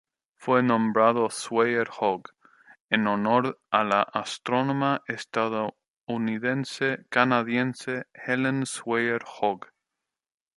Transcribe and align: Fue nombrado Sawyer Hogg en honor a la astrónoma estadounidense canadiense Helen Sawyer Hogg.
Fue 0.35 0.63
nombrado 0.63 1.29
Sawyer 1.29 1.87
Hogg 1.99 2.31
en 2.89 3.05
honor 3.05 3.59
a 3.69 3.83
la 3.83 4.01
astrónoma 4.01 5.03
estadounidense 5.07 7.05
canadiense 7.09 8.07
Helen 8.15 8.65
Sawyer 8.65 9.21
Hogg. 9.23 9.67